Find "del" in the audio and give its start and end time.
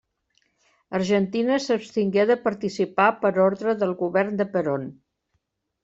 3.85-3.97